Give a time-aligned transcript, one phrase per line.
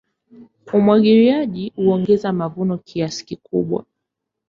[0.75, 3.85] Umwagiliaji huongeza mavuno kiasi kikubwa.